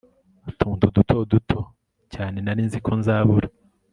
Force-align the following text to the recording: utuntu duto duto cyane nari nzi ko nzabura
utuntu 0.49 0.83
duto 0.95 1.15
duto 1.31 1.59
cyane 2.13 2.37
nari 2.41 2.61
nzi 2.67 2.79
ko 2.85 2.91
nzabura 2.99 3.47